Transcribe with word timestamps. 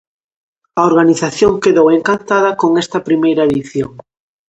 A 0.79 0.81
organización 0.91 1.53
quedou 1.63 1.87
encantada 1.97 2.51
con 2.61 2.71
esta 2.83 2.99
primeira 3.07 3.43
edición. 3.49 3.91